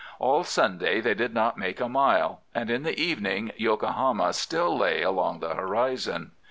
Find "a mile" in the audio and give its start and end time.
1.79-2.41